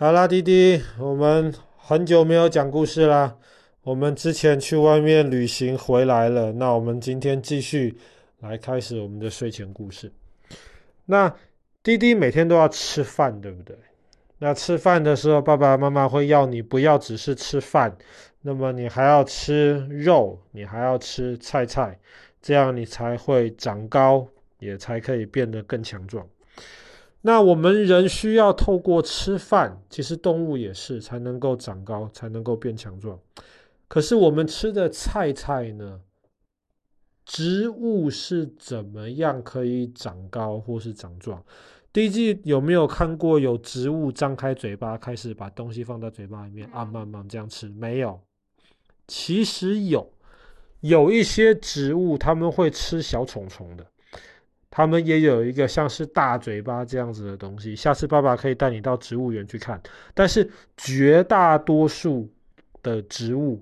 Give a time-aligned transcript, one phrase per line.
[0.00, 3.36] 好啦，弟弟，我们很久没有讲故事啦。
[3.82, 7.94] 我们之前去外面旅行回来了，那我们今天继续
[8.38, 10.10] 来开始我们的睡前故事。
[11.04, 11.30] 那
[11.82, 13.76] 弟弟每天都要吃饭，对不对？
[14.38, 17.94] 那吃饭的时候，爸爸妈妈会要你不要只是吃饭，
[18.40, 21.98] 那么你还要吃肉，你还要吃菜菜，
[22.40, 24.26] 这样你才会长高，
[24.60, 26.26] 也才可以变得更强壮。
[27.22, 33.18] 那我们人需要透过吃饭，其实动物也是才能够长高，才能够变强壮。
[33.88, 36.00] 可是我们吃的菜菜呢？
[37.26, 41.44] 植物是怎么样可以长高或是长壮？
[41.92, 47.68] 第一季有没有看过有植物张开嘴巴开始把东西放到嘴巴里面啊，慢慢这样吃？
[47.68, 48.20] 没有。
[49.06, 50.12] 其实有，
[50.80, 53.86] 有一些植物他们会吃小虫虫的。
[54.70, 59.80] 他们也有一个像是大嘴巴这样子的东西，下次爸爸可以带你到植物园去看。
[60.14, 62.30] 但是绝大多数
[62.82, 63.60] 的植物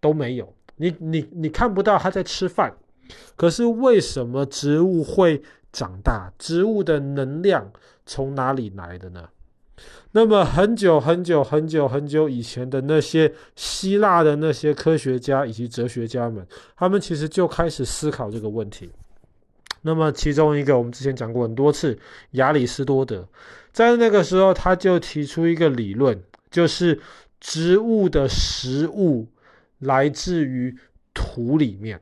[0.00, 2.72] 都没有，你你你看不到它在吃饭。
[3.36, 6.32] 可是为什么植物会长大？
[6.38, 7.72] 植物的能量
[8.04, 9.28] 从哪里来的呢？
[10.12, 18.90] 那么很久很久很久很久以前的那些希腊的那些科学家以及哲学家们，他们其实就开始思考这个问题。
[19.82, 21.98] 那么，其中一个我们之前讲过很多次，
[22.32, 23.26] 亚里士多德，
[23.72, 27.00] 在那个时候他就提出一个理论，就是
[27.40, 29.28] 植物的食物
[29.78, 30.76] 来自于
[31.14, 32.00] 土里面。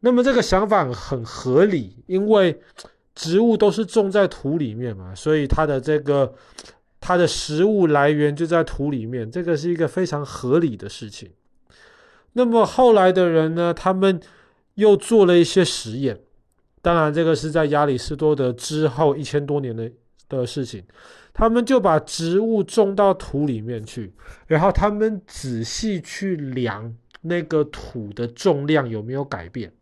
[0.00, 2.60] 那么这个想法很合理，因为
[3.14, 6.34] 植物都是种在土里面嘛，所以它的这个
[7.00, 11.30] 它的食物来源就在土里面，这个是一个非常合理的事情。
[12.32, 14.20] 那么后来的人呢，他们
[14.80, 16.18] 又做了一些实验，
[16.82, 19.90] 当然这个是在亚里士多德之后一千多年的
[20.28, 20.82] 的事情。
[21.32, 24.12] 他们就把植物种到土里面去，
[24.48, 29.72] 然后他们仔细去量那个土的重量有没有改变。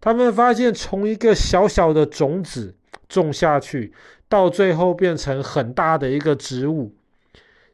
[0.00, 2.74] 他们发现，从一个小小的种子
[3.08, 3.92] 种下去，
[4.28, 6.92] 到最后变成很大的一个植物，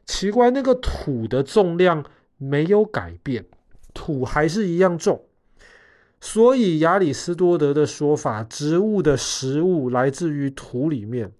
[0.05, 2.05] 奇怪，那个土的重量
[2.37, 3.43] 没有改变，
[3.93, 5.19] 土还是一样重。
[6.21, 11.31] 所以亚里士多德的说法，植物的食物来自于土里面，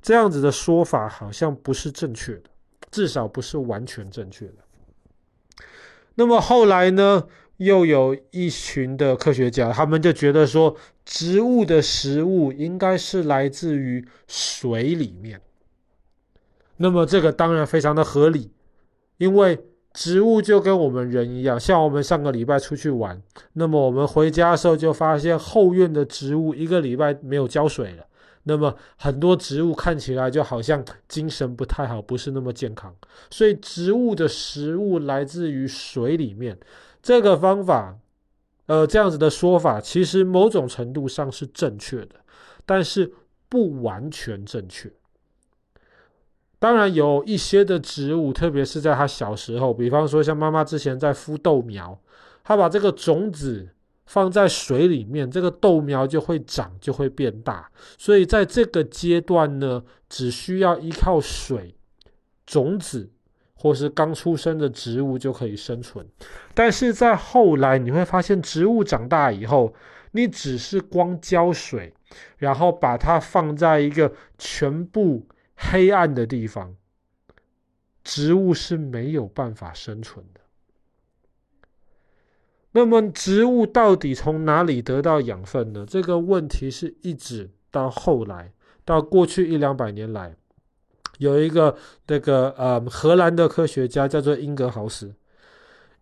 [0.00, 2.50] 这样子的说法好像不是正确的，
[2.90, 4.54] 至少不是完全正确的。
[6.16, 7.28] 那么后来呢，
[7.58, 15.40] 又有一群的科学家，他们就觉得说，植物的食物应该是来自于水里面。
[16.78, 18.50] 那么这个当然非常的合理，
[19.18, 19.58] 因为。
[19.92, 23.20] 植物就跟我们人一样，像我们上个礼拜出去玩，
[23.52, 28.06] 那么我们回家的时候就发现后院的植物一个礼拜没有浇水了，
[28.44, 32.94] 那么很多植物看起来就好像精神不太好，不是那么健康。
[33.30, 36.58] 所以植物的食物来自于水里面，
[37.02, 37.98] 这个方法，
[38.66, 42.16] 呃，这样子的说法，其实某种程度上是正确的，
[42.64, 43.12] 但是
[43.48, 44.90] 不完全正确。
[46.62, 51.98] 当然有一些的植物，特别是在它小时候，比方说像妈妈之前在孵豆苗，
[52.44, 53.68] 她把这个种子
[54.06, 57.68] 放在水里面，这个豆苗就会长，就会变大。
[57.98, 61.74] 所以在这个阶段呢，只需要依靠水、
[62.46, 63.10] 种子
[63.56, 66.06] 或是刚出生的植物就可以生存。
[66.54, 69.74] 但是在后来，你会发现植物长大以后，
[70.12, 71.92] 你只是光浇水，
[72.38, 75.26] 然后把它放在一个全部。
[75.70, 76.76] 黑暗的地方，
[78.02, 80.40] 植物是没有办法生存的。
[82.72, 85.86] 那么，植物到底从哪里得到养分呢？
[85.86, 88.52] 这个问题是一直到后来，
[88.84, 90.34] 到过去一两百年来，
[91.18, 95.14] 有一个这个呃荷兰的科学家叫做英格豪斯。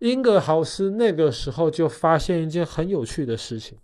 [0.00, 3.76] 英格豪斯那个时候就发现一件很有趣的事情，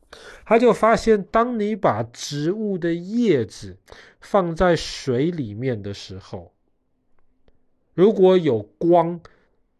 [0.46, 3.76] 他就发现，当你把植物的叶子
[4.20, 6.54] 放在水里面的时候，
[7.92, 9.20] 如果有光，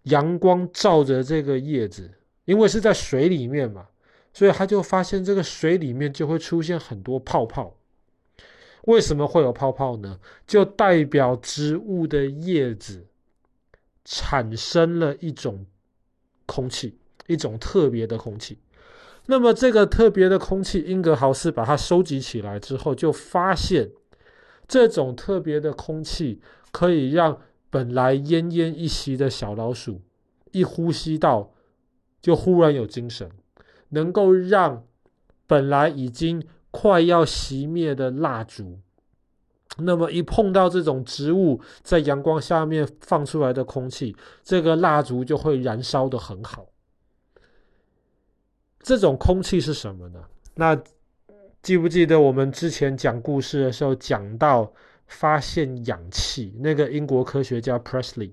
[0.03, 2.11] 阳光照着这个叶子，
[2.45, 3.87] 因为是在水里面嘛，
[4.35, 7.75] 所以他就发现这个水里面就会出现很多泡泡。
[8.83, 10.21] 为什么会有泡泡呢？
[10.47, 13.07] 就代表植物的叶子
[14.05, 15.65] 产生了一种。
[16.47, 16.97] 空气，
[17.27, 18.59] 一种特别的空气，
[19.27, 23.91] 那么这个特别的空气，英格豪斯把它收集起来之后，就发现
[24.67, 26.41] 这种特别的空气
[26.71, 30.01] 可以让本来奄奄一息的小老鼠
[30.53, 31.53] 一呼吸到，
[32.23, 33.31] 就忽然有精神，
[33.91, 34.85] 能够让
[35.47, 38.79] 本来已经快要熄灭的蜡烛
[39.79, 46.67] 那么一碰到这种植物在阳光下面放出来的空气，这个蜡烛就会燃烧的很好。
[48.81, 50.21] 这种空气是什么呢？
[50.55, 50.81] 那
[51.63, 54.73] 记不记得我们之前讲故事的时候讲到
[55.07, 58.31] 发现氧气那个英国科学家 Presley，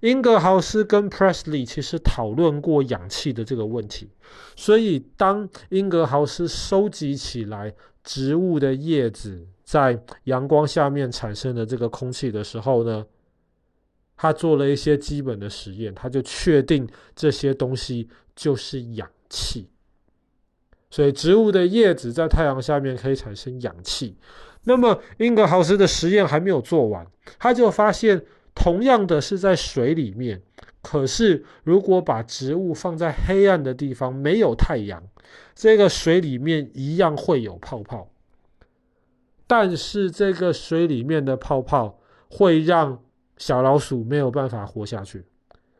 [0.00, 4.10] 英格豪斯跟 Presley 其实讨论过氧气的这个问题。
[4.54, 7.74] 所以当英格豪斯收集起来
[8.04, 13.04] 植物的叶子在阳光下面产生的这个空气的时候呢，
[14.16, 19.68] 他做了一些基本的实验，他就确定这些东西就是氧气。
[20.90, 24.16] 所以植物的叶子在太阳下面可以产生氧气。
[24.64, 27.06] 那么英格豪斯的实验还没有做完，
[27.38, 28.24] 他就发现
[28.54, 30.40] 同样的是在水里面，
[30.82, 35.02] 可是如果把植物放在黑暗的地方，没有太阳，
[35.54, 38.11] 这个水里面一样会有泡泡。
[39.52, 42.00] 但是这个水里面的泡泡
[42.30, 42.98] 会让
[43.36, 45.26] 小老鼠没有办法活下去，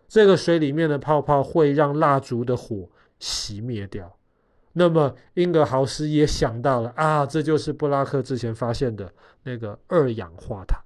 [0.07, 2.87] 这个水里面的泡泡会让蜡烛的火
[3.19, 4.15] 熄灭掉。
[4.75, 9.11] 那么，英格豪斯也想到了啊，这就是布拉克之前发现的
[9.45, 10.79] 那个二氧化碳。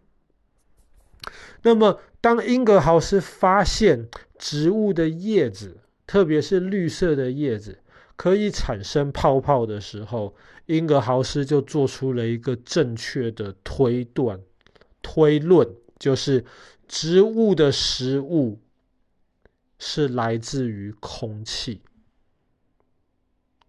[1.63, 4.07] 那么，当英格豪斯发现
[4.39, 7.81] 植物的叶子，特别是绿色的叶子，
[8.17, 10.35] 可以产生泡泡的时候，
[10.67, 14.41] 英格豪斯就做出了一个正确的推断、
[15.03, 15.69] 推论，
[15.99, 16.45] 就是
[16.89, 18.59] 植物的食物
[19.79, 21.83] 是来自于空气。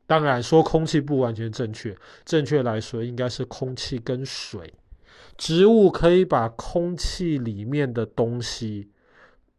[0.05, 4.73] 当然，说空气不完全正确，正确来说应该是空气跟水。
[5.35, 8.89] 植物可以把空气里面的东西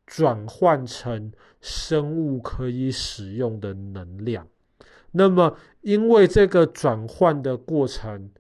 [0.07, 1.31] 转换成
[1.61, 4.49] 生物可以使用的能量。
[5.13, 8.31] 那么，因为这个转换的过程，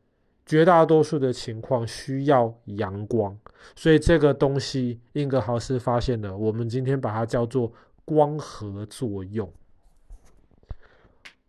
[0.44, 3.38] 绝大多数的情况需要阳光，
[3.74, 7.72] 所以这个东西，英格豪斯发现了，我们今天把它叫做
[8.04, 9.52] 光合作用。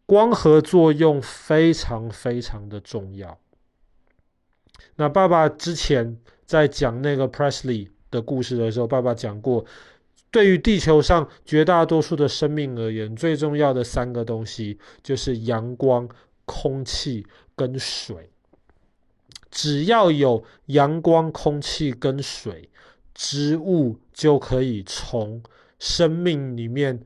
[0.06, 3.38] 光合作用非常非常的重要。
[4.96, 9.64] 那爸爸之前在讲那个 Presley 的故事的时候，爸爸讲过，
[10.32, 16.08] 对于地球上绝大多数的生命而言，最重要的三个东西就是阳光、
[16.46, 18.30] 空气跟水。
[19.50, 22.70] 只要有阳光、空气跟水，
[23.16, 25.42] 植物就可以从
[25.80, 27.00] 生命里面。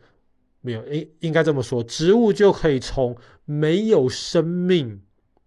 [0.59, 3.15] 没有，应应该这么说，植物就可以从
[3.45, 5.01] 没有生命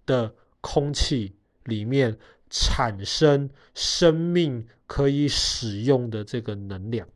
[0.04, 1.34] 的空气
[1.64, 2.18] 里面
[2.50, 7.08] 产生生命可以使用的这个能量。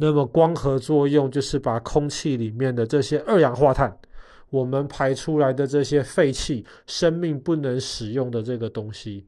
[0.00, 3.98] 那么光合作用就是把空气里面的这些二氧化碳，
[4.48, 9.26] 我们排出来的这些废气，生命不能使用的这个东西，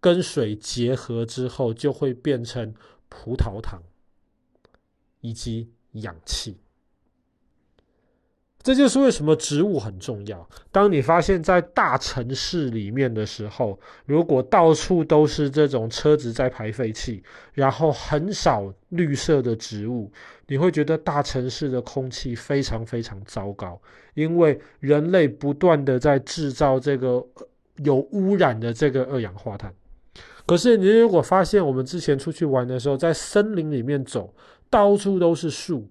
[0.00, 2.74] 跟水结合之后，就会变成
[3.08, 3.82] 葡萄糖
[5.20, 6.58] 以及氧气。
[8.64, 10.48] 这就是为什么植物很重要。
[10.72, 17.22] 当你发现，在大城市里面的时候，如果到处都是这种车子在排废气，
[17.52, 20.10] 然后很少绿色的植物，
[20.46, 23.78] 你会觉得大城市的空气非常非常糟糕，
[24.14, 27.22] 因为人类不断的在制造这个
[27.84, 29.70] 有污染的这个二氧化碳。
[30.46, 34.34] 可是你如果发现，我们之前出去玩的时候，在森林里面走，
[34.70, 35.86] 到处都是树。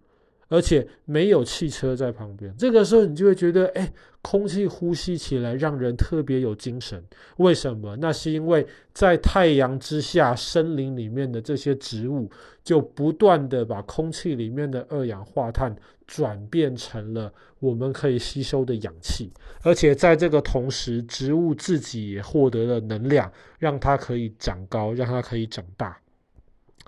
[0.49, 7.03] 而且没有汽车在旁边，这个时候你就会觉得，哎，空气呼吸起来让人特别有精神。
[7.37, 7.95] 为什么？
[7.95, 12.29] 那是因为在太阳之下，森林里面的这些植物
[12.63, 19.31] 就不断地把空气里面的二氧化碳转变成了我们可以吸收的氧气，
[19.63, 25.97] 而且在这个同时，植物自己也获得了能量，让它可以长高，让它可以长大。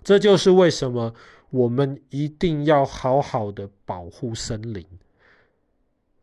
[0.03, 1.11] 这就是为什么。
[1.55, 4.85] 我们一定要好好的保护森林，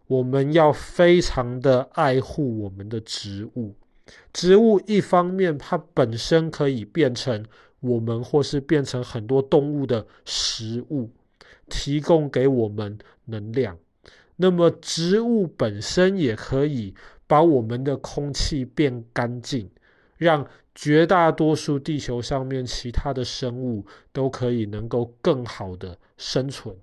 [0.07, 3.75] 我们要非常的爱护我们的植物。
[4.31, 7.47] 植物一方面它本身可以变成
[7.81, 11.09] 我们或是变成很多动物的食物，
[11.71, 13.79] 提供给我们能量。
[14.37, 16.95] 那么植物本身也可以
[17.27, 19.71] 把我们的空气变干净，
[20.23, 20.47] 让。
[20.75, 26.75] 绝大多数地球上面其他的生物都可以能够更好的生存，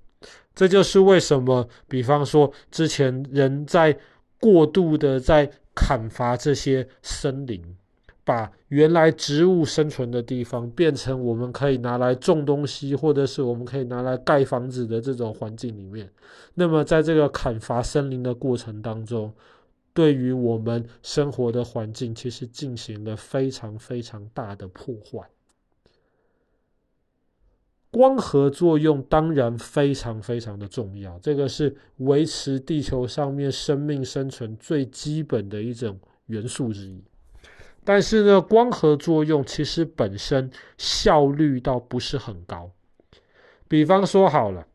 [0.54, 3.98] 这就是为什么，比方说之前人在
[4.40, 7.60] 过度的在砍伐这些森林，
[8.24, 16.08] 把原来植物生存的地方变成我们可以拿来种东西，或者是我们可以拿来盖房子的这种环境里面。
[16.54, 19.34] 那么在这个砍伐森林的过程当中，
[19.94, 25.30] 对于我们生活的环境，其实进行了非常非常大的破坏。
[27.92, 37.04] 光合作用当然非常非常的重要，这个是维持地球上面生命生存最基本的一种元素之一。
[37.84, 42.70] 但是呢，光合作用其实本身效率倒不是很高。
[43.68, 44.68] 比方说好了，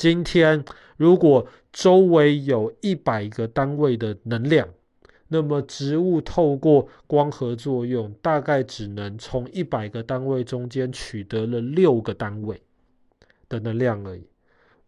[0.00, 0.64] 今天
[0.96, 4.66] 如果周围有一百个单位的能量。
[5.28, 12.62] 那么植物透过光合作用，大概只能从一百个单位中间取得了六个单位
[13.46, 14.26] 的能量而已，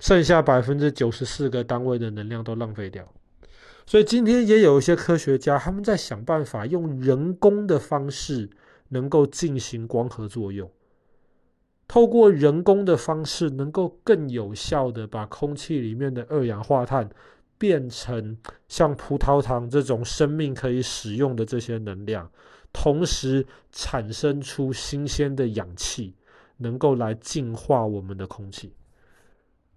[0.00, 3.06] 剩下百分之九十四个单位的能量都浪费掉。
[3.84, 8.48] 所以今天也有一些科学家，他们在想办法用人工的方式，
[8.88, 10.70] 能够进行光合作用，
[11.92, 17.06] 透过人工的方式，能够更有效地把空气里面的二氧化碳。
[17.58, 22.28] 变成像葡萄糖这种生命可以使用的这些能量，
[22.72, 26.16] 同时产生出新鲜的氧气，
[26.56, 28.74] 能够来净化我们的空气。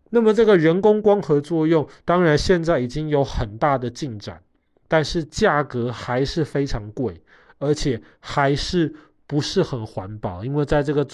[0.10, 4.42] 那么这个人工光合作用，当然现在已经有很大的进展，
[4.88, 7.22] 但是价格还是非常贵，
[7.60, 8.96] 而且还是
[9.28, 11.06] 不是很环保，因为在这个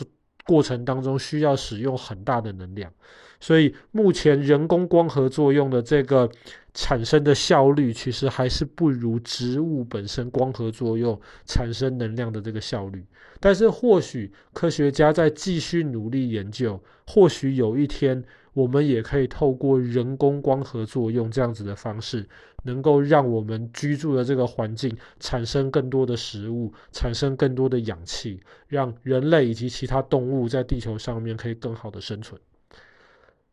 [0.46, 2.92] 过程当中需要使用很大的能量。
[3.40, 6.30] 所以目前人工光合作用的这个
[6.76, 13.04] 产生的效率，其实还是不如植物本身光合作用产生能量的这个效率。
[13.40, 22.28] 但是或许科学家在继续努力研究，或许有一天我们也可以透过人工光合作用这样子的方式，
[22.64, 32.40] 能够让我们居住的这个环境产生更多的食物，产生更多的氧气，让人类以及其他动物在地球上面可以更好的生存。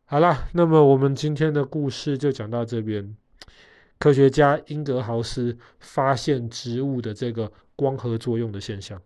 [0.05, 3.15] 好了，那么我们今天的故事就讲到这边。
[3.99, 9.01] 科学家英格豪斯发现植物的这个光合作用的现象。